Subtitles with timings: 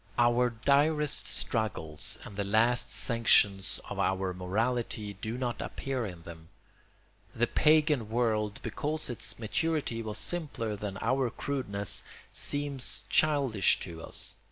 [0.17, 6.49] Our direst struggles and the last sanctions of our morality do not appear in them.
[7.35, 12.03] The pagan world, because its maturity was simpler than our crudeness,
[12.33, 14.37] seems childish to us.